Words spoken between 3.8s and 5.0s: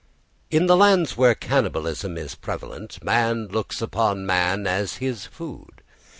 upon man as